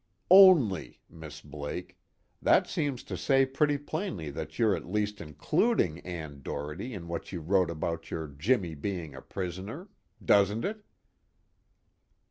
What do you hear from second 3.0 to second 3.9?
to say pretty